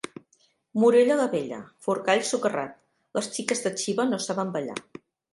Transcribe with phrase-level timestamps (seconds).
[0.83, 2.71] Morella la Vella, Forcall socarrat,
[3.17, 4.79] les xiques de Xiva no saben ballar.